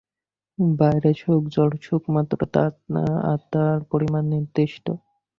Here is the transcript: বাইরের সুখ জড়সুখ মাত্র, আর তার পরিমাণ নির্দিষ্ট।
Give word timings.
বাইরের 0.77 1.15
সুখ 1.21 1.43
জড়সুখ 1.55 2.01
মাত্র, 2.15 2.39
আর 3.29 3.39
তার 3.51 3.77
পরিমাণ 3.91 4.23
নির্দিষ্ট। 4.33 4.85